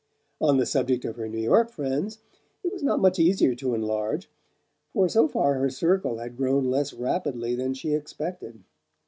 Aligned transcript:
On 0.39 0.57
the 0.57 0.65
subject 0.65 1.05
of 1.05 1.17
her 1.17 1.29
New 1.29 1.37
York 1.41 1.69
friends 1.69 2.17
it 2.63 2.71
was 2.71 2.81
not 2.81 2.99
much 2.99 3.19
easier 3.19 3.53
to 3.53 3.75
enlarge; 3.75 4.31
for 4.93 5.07
so 5.07 5.27
far 5.27 5.53
her 5.59 5.69
circle 5.69 6.17
had 6.17 6.35
grown 6.37 6.71
less 6.71 6.91
rapidly 6.91 7.53
than 7.53 7.75
she 7.75 7.93
expected. 7.93 8.63